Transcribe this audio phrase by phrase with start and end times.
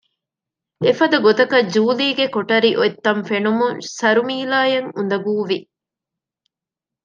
[0.83, 5.59] އެފަދަ ގޮތަކަށް ޖޫލީގެ ކޮޓަރި އޮތްތަން ފެނުމުން ސަރުމީލާއަށް އުނދަގޫވި